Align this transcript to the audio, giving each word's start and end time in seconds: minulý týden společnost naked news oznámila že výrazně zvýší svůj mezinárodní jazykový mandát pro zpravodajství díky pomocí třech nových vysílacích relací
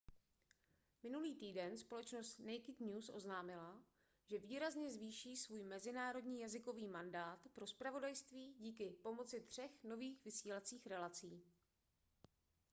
minulý 1.03 1.35
týden 1.35 1.77
společnost 1.77 2.39
naked 2.39 2.79
news 2.79 3.09
oznámila 3.13 3.83
že 4.25 4.39
výrazně 4.39 4.89
zvýší 4.91 5.35
svůj 5.37 5.63
mezinárodní 5.63 6.39
jazykový 6.39 6.87
mandát 6.87 7.47
pro 7.53 7.67
zpravodajství 7.67 8.53
díky 8.59 8.89
pomocí 8.91 9.39
třech 9.41 9.83
nových 9.83 10.25
vysílacích 10.25 10.87
relací 10.87 11.43